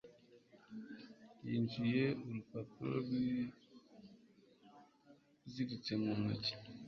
yinjije 1.47 2.03
urupapuro 2.27 2.93
rwiziritse 3.03 5.91
mu 6.01 6.11
ntoki. 6.19 6.53